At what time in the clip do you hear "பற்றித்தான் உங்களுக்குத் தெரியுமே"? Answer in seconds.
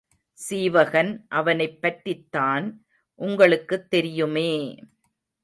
1.81-4.51